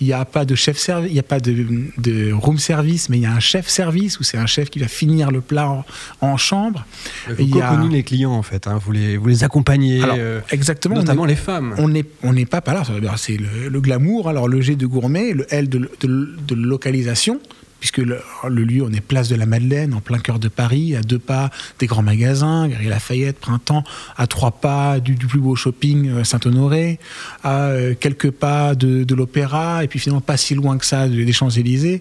Il 0.00 0.06
n'y 0.06 0.12
a 0.12 0.24
pas 0.24 0.44
de 0.44 0.54
chef 0.54 0.76
service, 0.78 1.10
il 1.10 1.14
n'y 1.14 1.20
a 1.20 1.24
pas 1.24 1.40
de, 1.40 1.66
de 1.98 2.32
room 2.32 2.58
service, 2.58 3.08
mais 3.08 3.18
il 3.18 3.22
y 3.22 3.26
a 3.26 3.32
un 3.32 3.40
chef 3.40 3.68
service 3.68 4.18
où 4.20 4.22
c'est 4.22 4.38
un 4.38 4.46
chef 4.46 4.70
qui 4.70 4.78
va 4.78 4.88
finir 4.88 5.30
le 5.30 5.40
plat 5.40 5.68
en, 5.68 5.84
en 6.20 6.36
chambre. 6.36 6.84
Vous 7.28 7.34
Il 7.38 7.60
a- 7.62 7.78
les 7.90 8.02
clients 8.02 8.32
en 8.32 8.42
fait. 8.42 8.66
hein. 8.66 8.78
Vous, 8.84 8.92
les, 8.92 9.16
vous 9.16 9.26
les 9.28 9.44
accompagnez. 9.44 10.02
Alors, 10.02 10.16
euh, 10.18 10.40
exactement. 10.50 10.96
on 10.96 10.98
notamment 10.98 11.24
est- 11.26 11.30
les 11.30 11.36
femmes. 11.36 11.74
on 11.78 11.88
n'est 11.88 12.04
on 12.22 12.34
pas 12.44 12.60
par 12.60 12.74
là. 12.74 12.82
C'est 13.16 13.36
le, 13.36 13.68
le 13.68 13.80
glamour, 13.80 14.28
alors 14.28 14.48
le 14.48 14.60
G 14.60 14.76
de 14.76 14.86
gourmet, 14.86 15.32
le 15.32 15.46
L 15.50 15.68
de, 15.68 15.90
de- 16.00 16.36
de 16.46 16.54
localisation, 16.54 17.40
puisque 17.80 17.98
le, 17.98 18.20
lieu, 18.48 18.82
on 18.82 18.92
est 18.92 19.00
place 19.00 19.28
de 19.28 19.34
la 19.34 19.46
Madeleine, 19.46 19.94
en 19.94 20.00
plein 20.00 20.18
cœur 20.18 20.38
de 20.38 20.48
Paris, 20.48 20.94
à 20.94 21.00
deux 21.00 21.18
pas 21.18 21.50
des 21.78 21.86
grands 21.86 22.02
magasins, 22.02 22.68
Galerie 22.68 22.88
Lafayette, 22.88 23.38
Printemps, 23.40 23.82
à 24.16 24.26
trois 24.26 24.52
pas 24.52 25.00
du, 25.00 25.14
plus 25.16 25.40
beau 25.40 25.56
shopping 25.56 26.08
euh, 26.10 26.24
Saint-Honoré, 26.24 26.98
à 27.42 27.68
euh, 27.68 27.94
quelques 27.98 28.30
pas 28.30 28.74
de, 28.74 29.14
l'Opéra, 29.14 29.82
et 29.82 29.88
puis 29.88 29.98
finalement 29.98 30.20
pas 30.20 30.36
si 30.36 30.54
loin 30.54 30.78
que 30.78 30.86
ça 30.86 31.08
de- 31.08 31.24
des 31.24 31.32
Champs-Élysées. 31.32 32.00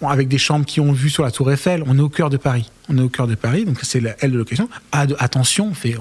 Avec 0.00 0.28
des 0.28 0.38
chambres 0.38 0.64
qui 0.64 0.78
ont 0.80 0.92
vue 0.92 1.10
sur 1.10 1.24
la 1.24 1.32
Tour 1.32 1.50
Eiffel, 1.50 1.82
on 1.86 1.98
est 1.98 2.00
au 2.00 2.08
cœur 2.08 2.30
de 2.30 2.36
Paris. 2.36 2.70
On 2.88 2.96
est 2.98 3.02
au 3.02 3.08
cœur 3.08 3.26
de 3.26 3.34
Paris, 3.34 3.64
donc 3.64 3.80
c'est 3.82 3.98
la 4.00 4.14
L 4.20 4.30
de 4.30 4.38
location. 4.38 4.68
Ah, 4.92 5.06
de- 5.06 5.16
attention, 5.18 5.70
on, 5.70 5.74
fait, 5.74 5.96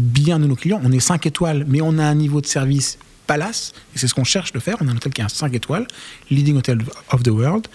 bien 0.00 0.38
de 0.38 0.46
nos 0.46 0.56
clients. 0.56 0.80
On 0.82 0.90
est 0.92 0.98
5 1.00 1.26
étoiles, 1.26 1.66
mais 1.68 1.82
on 1.82 1.98
a 1.98 2.04
un 2.04 2.14
niveau 2.14 2.40
de 2.40 2.46
service 2.46 2.98
palace, 3.26 3.72
et 3.94 3.98
c'est 3.98 4.08
ce 4.08 4.14
qu'on 4.14 4.24
cherche 4.24 4.52
de 4.52 4.58
faire. 4.58 4.76
On 4.80 4.88
a 4.88 4.90
un 4.90 4.96
hôtel 4.96 5.12
qui 5.12 5.22
a 5.22 5.26
un 5.26 5.28
5 5.28 5.54
étoiles, 5.54 5.86
leading 6.30 6.56
hotel 6.56 6.78
of 7.10 7.22
the 7.22 7.28
world, 7.28 7.68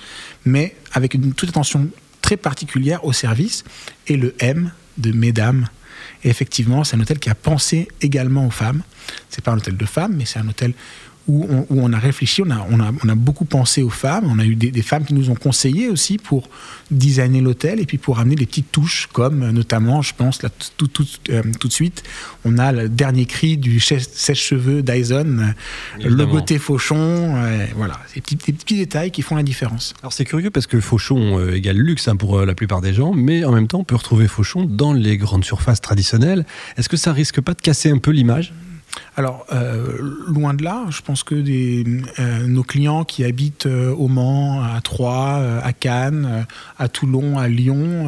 mais 0.45 0.75
avec 0.93 1.13
une 1.13 1.33
toute 1.33 1.49
attention 1.49 1.87
très 2.21 2.37
particulière 2.37 3.03
au 3.05 3.13
service 3.13 3.63
et 4.07 4.17
le 4.17 4.35
M 4.39 4.71
de 4.97 5.11
mesdames. 5.11 5.67
Et 6.23 6.29
effectivement, 6.29 6.83
c'est 6.83 6.95
un 6.95 6.99
hôtel 7.01 7.19
qui 7.19 7.29
a 7.29 7.35
pensé 7.35 7.87
également 8.01 8.45
aux 8.45 8.51
femmes. 8.51 8.83
C'est 9.29 9.43
pas 9.43 9.51
un 9.51 9.57
hôtel 9.57 9.77
de 9.77 9.85
femmes, 9.85 10.15
mais 10.15 10.25
c'est 10.25 10.39
un 10.39 10.47
hôtel 10.47 10.73
où 11.29 11.45
on, 11.49 11.59
où 11.69 11.81
on 11.85 11.93
a 11.93 11.99
réfléchi, 11.99 12.41
on 12.41 12.49
a, 12.49 12.65
on, 12.71 12.79
a, 12.79 12.91
on 13.03 13.09
a 13.09 13.15
beaucoup 13.15 13.45
pensé 13.45 13.83
aux 13.83 13.95
femmes. 14.05 14.25
On 14.33 14.39
a 14.39 14.45
eu 14.45 14.55
des, 14.55 14.71
des 14.71 14.81
femmes 14.81 15.05
qui 15.05 15.13
nous 15.13 15.29
ont 15.29 15.35
conseillé 15.35 15.87
aussi 15.87 16.17
pour 16.17 16.49
designer 16.91 17.41
l'hôtel 17.41 17.79
et 17.79 17.85
puis 17.85 17.99
pour 17.99 18.19
amener 18.19 18.35
des 18.35 18.47
petites 18.47 18.71
touches, 18.71 19.07
comme 19.13 19.43
euh, 19.43 19.51
notamment, 19.51 20.01
je 20.01 20.13
pense, 20.15 20.41
là, 20.43 20.49
tout, 20.77 20.87
tout, 20.87 21.05
euh, 21.29 21.43
tout 21.59 21.67
de 21.67 21.73
suite, 21.73 22.03
on 22.45 22.57
a 22.57 22.71
le 22.71 22.89
dernier 22.89 23.25
cri 23.25 23.57
du 23.57 23.79
sèche-cheveux 23.79 24.81
Dyson, 24.81 25.53
euh, 25.99 26.09
le 26.09 26.25
beauté 26.25 26.57
Fauchon. 26.57 26.95
euh, 26.97 27.65
voilà, 27.75 27.99
ces 28.11 28.21
petits, 28.21 28.35
des 28.35 28.53
petits 28.53 28.77
détails 28.77 29.11
qui 29.11 29.21
font 29.21 29.35
la 29.35 29.43
différence. 29.43 29.93
Alors 30.01 30.13
c'est 30.13 30.25
curieux 30.25 30.49
parce 30.49 30.67
que 30.67 30.79
Fauchon 30.81 31.39
euh, 31.39 31.55
égale 31.55 31.77
luxe 31.77 32.07
hein, 32.07 32.15
pour 32.15 32.41
la 32.41 32.55
plupart 32.55 32.81
des 32.81 32.93
gens, 32.93 33.13
mais 33.13 33.45
en 33.45 33.51
même 33.51 33.67
temps 33.67 33.79
on 33.79 33.83
peut 33.83 33.95
retrouver 33.95 34.27
Fauchon 34.27 34.65
dans 34.65 34.93
les 34.93 35.17
grandes 35.17 35.45
surfaces 35.45 35.81
traditionnelles. 35.81 36.45
Est-ce 36.77 36.89
que 36.89 36.97
ça 36.97 37.13
risque 37.13 37.39
pas 37.41 37.53
de 37.53 37.61
casser 37.61 37.91
un 37.91 37.99
peu 37.99 38.11
l'image? 38.11 38.51
Alors, 39.17 39.45
euh, 39.51 39.97
loin 40.27 40.53
de 40.53 40.63
là, 40.63 40.85
je 40.89 41.01
pense 41.01 41.23
que 41.23 41.35
des, 41.35 41.83
euh, 42.19 42.45
nos 42.47 42.63
clients 42.63 43.03
qui 43.03 43.23
habitent 43.23 43.65
euh, 43.65 43.91
au 43.93 44.07
Mans, 44.07 44.61
à 44.63 44.79
Troyes, 44.81 45.59
à 45.63 45.73
Cannes, 45.73 46.45
à 46.77 46.87
Toulon, 46.87 47.37
à 47.37 47.47
Lyon, 47.47 48.07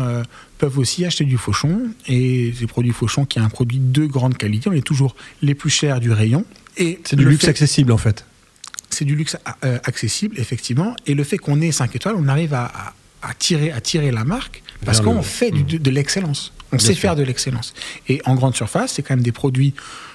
peuvent 0.57 0.77
aussi 0.77 1.05
acheter 1.05 1.25
du 1.25 1.37
Fauchon. 1.37 1.81
Et 2.07 2.53
ces 2.57 2.67
produits 2.67 2.91
Fauchon 2.91 3.25
qui 3.25 3.39
est 3.39 3.41
un 3.41 3.49
produit 3.49 3.79
de 3.79 4.05
grande 4.05 4.37
qualité, 4.37 4.69
on 4.69 4.73
est 4.73 4.85
toujours 4.85 5.15
les 5.41 5.55
plus 5.55 5.69
chers 5.69 5.99
du 5.99 6.11
rayon. 6.11 6.45
Et 6.77 6.99
C'est 7.03 7.15
du 7.15 7.25
luxe 7.25 7.43
fait- 7.45 7.49
accessible 7.51 7.91
en 7.91 7.97
fait. 7.97 8.25
c'est 8.89 9.05
du 9.05 9.15
luxe 9.15 9.37
accessible, 9.61 10.39
effectivement. 10.39 10.95
Et 11.07 11.13
le 11.13 11.23
fait 11.23 11.37
qu'on 11.37 11.59
ait 11.61 11.71
5 11.71 11.95
étoiles, 11.95 12.15
on 12.17 12.27
arrive 12.27 12.53
à, 12.53 12.65
à- 12.65 12.93
à 13.23 13.33
tirer, 13.35 13.71
à 13.71 13.81
tirer 13.81 14.11
la 14.11 14.23
marque 14.23 14.63
parce 14.85 14.99
le- 14.99 15.05
qu'on 15.05 15.21
fait 15.21 15.51
du- 15.51 15.63
de, 15.63 15.77
de 15.77 15.91
l'excellence. 15.91 16.53
On 16.73 16.77
Bien 16.77 16.85
sait 16.87 16.93
sûr. 16.93 17.01
faire 17.01 17.15
de 17.15 17.23
l'excellence. 17.23 17.73
Et 18.07 18.21
en 18.25 18.35
grande 18.35 18.55
surface, 18.55 18.93
c'est 18.93 19.01
quand 19.03 19.13
même 19.15 19.23
des 19.23 19.31
produits 19.33 19.73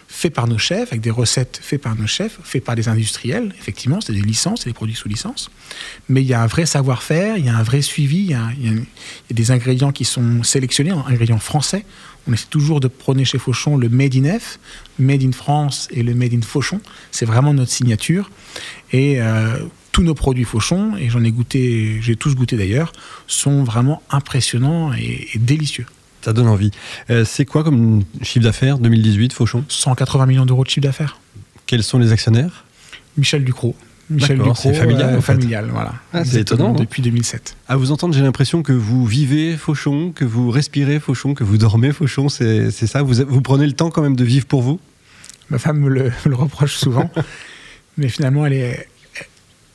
faits 0.09 0.33
par 0.33 0.47
nos 0.47 0.59
chefs, 0.59 0.93
avec 0.93 1.01
des 1.01 1.11
recettes 1.11 1.61
faites 1.63 1.83
par 1.83 1.97
nos 1.97 2.07
chefs, 2.07 2.39
faits 2.43 2.65
par 2.65 2.75
des 2.75 2.89
industriels. 2.89 3.55
Effectivement, 3.59 4.01
c'est 4.01 4.13
des 4.13 4.23
licences, 4.23 4.61
c'est 4.63 4.71
des 4.71 4.75
produits 4.75 4.95
sous 4.95 5.09
licence. 5.09 5.51
Mais 6.09 6.23
il 6.23 6.27
y 6.27 6.35
a 6.35 6.43
un 6.43 6.47
vrai 6.47 6.67
savoir-faire, 6.67 7.37
il 7.37 7.45
y 7.45 7.49
a 7.49 7.57
un 7.57 7.63
vrai 7.63 7.83
suivi, 7.83 8.19
il 8.19 8.31
y 8.31 8.35
a, 8.35 8.51
des 9.31 9.51
ingrédients 9.51 9.93
qui 9.93 10.05
sont 10.05 10.43
sélectionnés, 10.43 10.93
ingrédients 10.93 11.39
français. 11.39 11.85
On 12.29 12.33
essaie 12.33 12.47
toujours 12.49 12.81
de 12.81 12.89
prôner 12.89 13.25
chez 13.25 13.39
Fauchon 13.39 13.77
le 13.77 13.89
Made 13.89 14.17
in 14.17 14.39
F, 14.39 14.59
Made 14.99 15.23
in 15.23 15.33
France 15.33 15.89
et 15.91 16.03
le 16.03 16.15
Made 16.15 16.35
in 16.35 16.43
Fauchon. 16.43 16.81
C'est 17.11 17.27
vraiment 17.27 17.55
notre 17.55 17.71
signature. 17.71 18.31
Et 18.93 19.21
euh, 19.21 19.59
tous 19.93 20.03
nos 20.03 20.15
produits 20.15 20.45
Fauchon, 20.45 20.97
et 20.97 21.09
j'en 21.09 21.25
ai 21.25 21.31
goûté, 21.31 21.99
j'ai 22.01 22.17
tous 22.17 22.35
goûté 22.35 22.57
d'ailleurs, 22.57 22.93
sont 23.27 23.65
vraiment 23.65 24.03
impressionnants 24.11 24.93
et 24.93 25.29
délicieux. 25.37 25.87
Ça 26.27 26.33
donne 26.33 26.49
envie. 26.49 26.73
Euh, 27.09 27.25
c'est 27.25 27.45
quoi 27.45 27.63
comme 27.63 28.03
chiffre 28.21 28.43
d'affaires 28.43 28.79
2018 28.79 29.33
Fauchon? 29.33 29.63
180 29.69 30.27
millions 30.27 30.45
d'euros 30.45 30.65
de 30.65 30.69
chiffre 30.69 30.83
d'affaires. 30.83 31.21
Quels 31.67 31.85
sont 31.85 32.01
les 32.01 32.11
actionnaires? 32.11 32.65
Michel 33.17 33.45
Ducrot. 33.45 33.77
Michel 34.11 34.39
Ducrot, 34.39 34.57
c'est 34.57 34.75
familial, 34.75 35.15
euh, 35.15 35.19
en 35.19 35.21
fait. 35.21 35.35
familial, 35.35 35.69
voilà. 35.71 35.95
Ah, 36.13 36.25
c'est 36.25 36.41
étonnant, 36.41 36.71
hein. 36.71 36.81
Depuis 36.81 37.01
2007. 37.01 37.57
À 37.69 37.77
vous 37.77 37.93
entendre, 37.93 38.13
j'ai 38.13 38.23
l'impression 38.23 38.65
que 38.65 38.73
vous 38.73 39.07
vivez 39.07 39.57
Fauchon, 39.57 40.11
que 40.13 40.25
vous 40.25 40.51
respirez 40.51 40.99
Fauchon, 40.99 41.35
que 41.35 41.45
vous 41.45 41.59
dormez 41.59 41.93
Fauchon. 41.93 42.29
C'est 42.29 42.73
c'est 42.73 42.89
ça? 42.89 43.03
Vous, 43.03 43.25
vous 43.25 43.41
prenez 43.41 43.67
le 43.67 43.75
temps 43.75 43.91
quand 43.91 44.03
même 44.03 44.17
de 44.17 44.25
vivre 44.25 44.47
pour 44.47 44.63
vous? 44.63 44.81
Ma 45.51 45.59
femme 45.59 45.79
me 45.79 45.89
le, 45.89 46.05
me 46.25 46.31
le 46.31 46.35
reproche 46.35 46.75
souvent, 46.75 47.09
mais 47.99 48.09
finalement, 48.09 48.45
elle 48.47 48.55
est, 48.55 48.89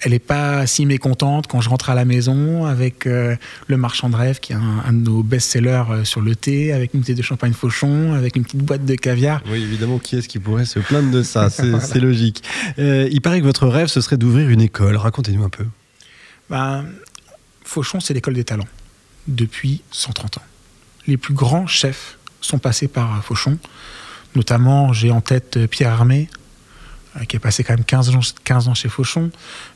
elle 0.01 0.11
n'est 0.11 0.19
pas 0.19 0.65
si 0.65 0.85
mécontente 0.85 1.47
quand 1.47 1.61
je 1.61 1.69
rentre 1.69 1.89
à 1.89 1.95
la 1.95 2.05
maison 2.05 2.65
avec 2.65 3.05
euh, 3.05 3.35
le 3.67 3.77
marchand 3.77 4.09
de 4.09 4.15
rêve 4.15 4.39
qui 4.39 4.53
est 4.53 4.55
un, 4.55 4.83
un 4.85 4.93
de 4.93 5.09
nos 5.09 5.21
best-sellers 5.21 5.83
euh, 5.89 6.03
sur 6.03 6.21
le 6.21 6.35
thé, 6.35 6.73
avec 6.73 6.93
une 6.93 7.01
bouteille 7.01 7.15
de 7.15 7.21
champagne 7.21 7.53
fauchon, 7.53 8.13
avec 8.13 8.35
une 8.35 8.43
petite 8.43 8.61
boîte 8.61 8.83
de 8.83 8.95
caviar. 8.95 9.41
Oui, 9.47 9.61
évidemment, 9.61 9.99
qui 9.99 10.17
est-ce 10.17 10.27
qui 10.27 10.39
pourrait 10.39 10.65
se 10.65 10.79
plaindre 10.79 11.11
de 11.11 11.21
ça? 11.21 11.49
C'est 11.49 11.99
logique. 11.99 12.43
Euh, 12.79 13.07
il 13.11 13.21
paraît 13.21 13.39
que 13.39 13.45
votre 13.45 13.67
rêve, 13.67 13.87
ce 13.87 14.01
serait 14.01 14.17
d'ouvrir 14.17 14.49
une 14.49 14.61
école. 14.61 14.95
Racontez-nous 14.97 15.43
un 15.43 15.49
peu. 15.49 15.65
Ben, 16.49 16.85
Fauchon, 17.63 17.99
c'est 17.99 18.13
l'école 18.13 18.33
des 18.33 18.43
talents 18.43 18.67
depuis 19.27 19.81
130 19.91 20.39
ans. 20.39 20.43
Les 21.07 21.17
plus 21.17 21.33
grands 21.33 21.67
chefs 21.67 22.17
sont 22.41 22.59
passés 22.59 22.87
par 22.87 23.23
Fauchon. 23.23 23.57
Notamment, 24.35 24.91
j'ai 24.93 25.11
en 25.11 25.21
tête 25.21 25.59
Pierre 25.67 25.91
Armé, 25.91 26.27
qui 27.27 27.35
est 27.35 27.39
passé 27.39 27.63
quand 27.63 27.73
même 27.73 27.85
15 27.85 28.15
ans, 28.15 28.19
15 28.43 28.67
ans 28.67 28.73
chez 28.73 28.89
Fauchon. 28.89 29.31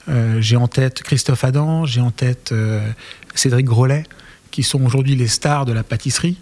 Euh, 0.10 0.40
j'ai 0.42 0.56
en 0.56 0.68
tête 0.68 1.04
Christophe 1.04 1.44
Adam, 1.44 1.86
j'ai 1.86 2.02
en 2.02 2.12
tête 2.12 2.52
euh, 2.52 2.88
Cédric 3.34 3.66
Grolet, 3.66 4.04
qui 4.52 4.64
sont 4.64 4.84
aujourd'hui 4.84 5.16
les 5.16 5.28
stars 5.28 5.66
de 5.66 5.74
la 5.74 5.84
pâtisserie. 5.84 6.38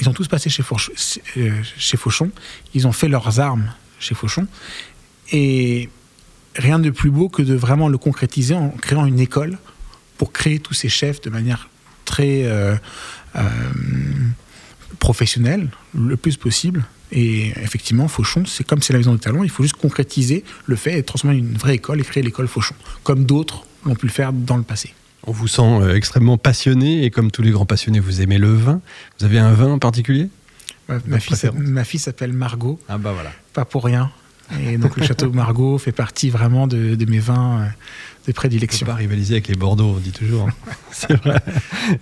Ils 0.00 0.08
ont 0.08 0.12
tous 0.12 0.28
passé 0.28 0.50
chez, 0.50 0.62
euh, 1.36 1.62
Fauchon. 1.96 2.30
Ils 2.74 2.86
ont 2.86 2.92
fait 2.92 3.08
leurs 3.08 3.40
armes 3.40 3.72
chez 3.98 4.14
Fauchon. 4.14 4.46
Et 5.30 5.88
rien 6.56 6.78
de 6.78 6.90
plus 6.90 7.10
beau 7.10 7.28
que 7.28 7.42
de 7.42 7.54
vraiment 7.54 7.88
le 7.88 7.98
concrétiser 7.98 8.54
en 8.54 8.70
créant 8.70 9.06
une 9.06 9.20
école 9.20 9.58
pour 10.18 10.32
créer 10.32 10.58
tous 10.58 10.74
ces 10.74 10.88
chefs 10.88 11.20
de 11.20 11.30
manière 11.30 11.68
très 12.04 12.44
euh, 12.44 12.76
euh, 13.36 13.48
professionnelle, 14.98 15.70
le 15.94 16.16
plus 16.16 16.36
possible. 16.36 16.84
Et 17.12 17.48
effectivement, 17.62 18.08
Fauchon, 18.08 18.44
c'est 18.46 18.64
comme 18.64 18.80
c'est 18.80 18.92
la 18.94 18.98
maison 18.98 19.12
des 19.12 19.20
talents, 19.20 19.42
il 19.42 19.50
faut 19.50 19.62
juste 19.62 19.76
concrétiser 19.76 20.44
le 20.66 20.76
fait 20.76 20.98
et 20.98 21.02
transformer 21.02 21.36
une 21.36 21.54
vraie 21.58 21.74
école 21.74 22.00
et 22.00 22.04
créer 22.04 22.22
l'école 22.22 22.48
Fauchon, 22.48 22.74
comme 23.04 23.24
d'autres 23.24 23.64
l'ont 23.84 23.94
pu 23.94 24.06
le 24.06 24.12
faire 24.12 24.32
dans 24.32 24.56
le 24.56 24.62
passé. 24.62 24.94
On 25.26 25.32
vous 25.32 25.46
sent 25.46 25.62
euh, 25.62 25.94
extrêmement 25.94 26.38
passionné 26.38 27.04
et 27.04 27.10
comme 27.10 27.30
tous 27.30 27.42
les 27.42 27.50
grands 27.50 27.66
passionnés, 27.66 28.00
vous 28.00 28.22
aimez 28.22 28.38
le 28.38 28.52
vin. 28.54 28.80
Vous 29.18 29.26
avez 29.26 29.38
un 29.38 29.52
vin 29.52 29.72
en 29.72 29.78
particulier? 29.78 30.28
Ma, 30.88 30.96
ma 31.06 31.20
fille, 31.20 31.36
ma 31.54 31.84
fille 31.84 32.00
s'appelle 32.00 32.32
Margot, 32.32 32.80
Ah 32.88 32.98
bah 32.98 33.12
voilà. 33.12 33.30
pas 33.52 33.64
pour 33.64 33.84
rien. 33.84 34.10
Et 34.66 34.76
donc 34.78 34.96
le 34.96 35.04
château 35.06 35.30
Margot 35.32 35.78
fait 35.78 35.92
partie 35.92 36.28
vraiment 36.28 36.66
de, 36.66 36.94
de 36.96 37.04
mes 37.10 37.20
vins 37.20 37.60
euh, 37.60 37.64
de 37.64 37.68
On 37.68 38.26
peut 38.26 38.32
prédilection. 38.32 38.86
pas 38.86 38.94
rivaliser 38.96 39.34
avec 39.34 39.48
les 39.48 39.54
Bordeaux, 39.54 39.94
on 39.96 39.98
dit 40.00 40.10
toujours. 40.12 40.48
hein. 40.48 40.72
C'est 40.90 41.12
vrai. 41.22 41.40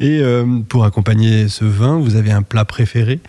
Et 0.00 0.20
euh, 0.20 0.46
pour 0.68 0.84
accompagner 0.84 1.48
ce 1.48 1.64
vin, 1.64 1.98
vous 1.98 2.16
avez 2.16 2.30
un 2.32 2.42
plat 2.42 2.64
préféré 2.64 3.20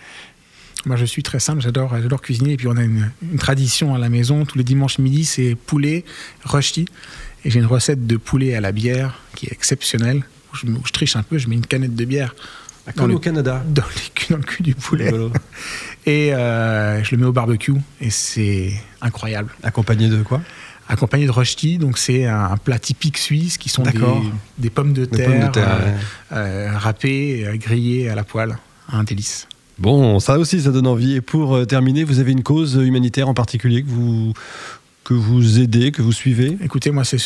Moi, 0.86 0.96
je 0.96 1.04
suis 1.04 1.22
très 1.22 1.40
simple, 1.40 1.60
j'adore, 1.60 1.94
j'adore 2.00 2.20
cuisiner. 2.20 2.52
Et 2.52 2.56
puis, 2.56 2.66
on 2.68 2.76
a 2.76 2.82
une, 2.82 3.10
une 3.22 3.38
tradition 3.38 3.94
à 3.94 3.98
la 3.98 4.08
maison. 4.08 4.44
Tous 4.44 4.58
les 4.58 4.64
dimanches 4.64 4.98
midi, 4.98 5.24
c'est 5.24 5.54
poulet 5.54 6.04
rushti. 6.44 6.86
Et 7.44 7.50
j'ai 7.50 7.60
une 7.60 7.66
recette 7.66 8.06
de 8.06 8.16
poulet 8.16 8.54
à 8.54 8.60
la 8.60 8.72
bière 8.72 9.20
qui 9.36 9.46
est 9.46 9.52
exceptionnelle. 9.52 10.22
Où 10.52 10.56
je, 10.56 10.66
où 10.66 10.80
je 10.84 10.92
triche 10.92 11.16
un 11.16 11.22
peu, 11.22 11.38
je 11.38 11.48
mets 11.48 11.54
une 11.54 11.66
canette 11.66 11.94
de 11.94 12.04
bière 12.04 12.34
dans 12.96 13.06
le, 13.06 13.18
Canada. 13.18 13.62
dans, 13.68 13.82
les 13.82 14.26
dans 14.30 14.36
le 14.36 14.42
cul 14.42 14.62
du 14.62 14.74
poulet. 14.74 15.12
Et 16.06 16.34
euh, 16.34 17.02
je 17.02 17.14
le 17.14 17.20
mets 17.20 17.26
au 17.26 17.32
barbecue. 17.32 17.74
Et 18.00 18.10
c'est 18.10 18.72
incroyable. 19.00 19.50
Accompagné 19.62 20.08
de 20.08 20.22
quoi? 20.22 20.40
Accompagné 20.88 21.26
de 21.26 21.30
rushti, 21.30 21.78
donc 21.78 21.96
c'est 21.96 22.26
un, 22.26 22.56
plat 22.56 22.78
typique 22.78 23.16
suisse 23.16 23.56
qui 23.56 23.68
sont 23.68 23.82
des, 23.82 23.92
pommes 24.68 24.92
de 24.92 25.04
terre, 25.04 25.30
pommes 25.30 25.46
de 25.46 25.52
terre, 25.52 25.78
euh, 25.80 25.86
ouais. 25.86 25.96
euh, 26.32 26.76
râpées, 26.78 27.50
grillées 27.54 28.10
à 28.10 28.14
la 28.14 28.24
poêle. 28.24 28.58
Un 28.88 29.04
délice. 29.04 29.46
Bon, 29.78 30.20
ça 30.20 30.38
aussi, 30.38 30.60
ça 30.60 30.70
donne 30.70 30.86
envie. 30.86 31.14
Et 31.14 31.20
pour 31.20 31.56
euh, 31.56 31.64
terminer, 31.64 32.04
vous 32.04 32.18
avez 32.18 32.32
une 32.32 32.42
cause 32.42 32.74
humanitaire 32.74 33.28
en 33.28 33.34
particulier 33.34 33.82
que 33.82 33.88
vous, 33.88 34.32
que 35.04 35.14
vous 35.14 35.60
aidez, 35.60 35.92
que 35.92 36.02
vous 36.02 36.12
suivez? 36.12 36.56
Écoutez, 36.62 36.90
moi, 36.90 37.04
c'est 37.04 37.18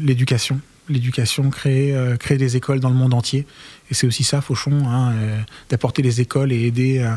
l'éducation. 0.00 0.60
L'éducation, 0.88 1.48
créer, 1.50 1.94
euh, 1.94 2.16
créer 2.16 2.38
des 2.38 2.56
écoles 2.56 2.80
dans 2.80 2.88
le 2.88 2.96
monde 2.96 3.14
entier. 3.14 3.46
Et 3.90 3.94
c'est 3.94 4.06
aussi 4.06 4.24
ça, 4.24 4.40
Fauchon, 4.40 4.88
hein, 4.88 5.12
euh, 5.12 5.38
d'apporter 5.70 6.02
les 6.02 6.20
écoles 6.20 6.50
et 6.50 6.66
aider 6.66 7.08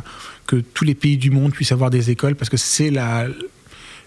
que 0.45 0.57
tous 0.57 0.85
les 0.85 0.93
pays 0.93 1.17
du 1.17 1.31
monde 1.31 1.51
puissent 1.51 1.71
avoir 1.71 1.89
des 1.89 2.11
écoles, 2.11 2.35
parce 2.35 2.49
que 2.49 2.57
c'est 2.57 2.91
la, 2.91 3.27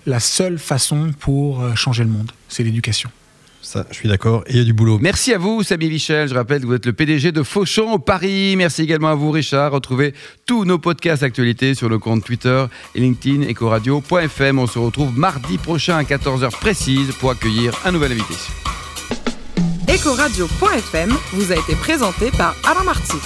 la 0.07 0.21
seule 0.21 0.59
façon 0.59 1.11
pour 1.19 1.77
changer 1.77 2.05
le 2.05 2.11
monde. 2.11 2.31
C'est 2.49 2.63
l'éducation. 2.63 3.11
Ça, 3.61 3.87
je 3.91 3.97
suis 3.97 4.09
d'accord. 4.09 4.45
Et 4.47 4.53
il 4.53 4.59
y 4.59 4.61
a 4.61 4.65
du 4.65 4.73
boulot. 4.73 4.99
Merci 5.01 5.35
à 5.35 5.39
vous, 5.39 5.63
Samy 5.63 5.89
Michel. 5.89 6.29
Je 6.29 6.35
rappelle 6.35 6.63
que 6.63 6.67
vous 6.67 6.75
êtes 6.75 6.87
le 6.87 6.93
PDG 6.93 7.33
de 7.33 7.43
Fauchon 7.43 7.93
au 7.93 7.99
Paris. 7.99 8.55
Merci 8.57 8.83
également 8.83 9.09
à 9.09 9.15
vous, 9.15 9.31
Richard. 9.31 9.73
Retrouvez 9.73 10.15
tous 10.47 10.65
nos 10.65 10.79
podcasts 10.79 11.23
actualités 11.23 11.75
sur 11.75 11.89
le 11.89 11.99
compte 11.99 12.25
Twitter 12.25 12.65
et 12.95 13.01
LinkedIn 13.01 13.49
ecoradio.fm. 13.49 14.59
On 14.59 14.67
se 14.67 14.79
retrouve 14.79 15.17
mardi 15.19 15.59
prochain 15.59 15.97
à 15.97 16.03
14h 16.03 16.51
précise 16.53 17.13
pour 17.19 17.31
accueillir 17.31 17.75
un 17.85 17.93
nouvel 17.93 18.13
invité. 18.13 18.35
Ecoradio.fm 19.89 21.15
vous 21.33 21.53
a 21.53 21.57
été 21.57 21.75
présenté 21.75 22.31
par 22.31 22.55
Alain 22.65 22.85
Marty. 22.85 23.17